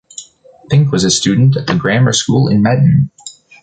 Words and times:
Fink 0.71 0.91
was 0.91 1.03
a 1.03 1.11
student 1.11 1.55
at 1.55 1.67
the 1.67 1.75
grammar 1.75 2.11
school 2.11 2.47
in 2.47 2.63
Metten. 2.63 3.11